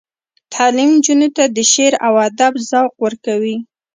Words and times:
تعلیم 0.53 0.89
نجونو 0.97 1.27
ته 1.35 1.43
د 1.55 1.57
شعر 1.71 1.93
او 2.05 2.13
ادب 2.27 2.53
ذوق 2.69 2.93
ورکوي. 3.03 3.55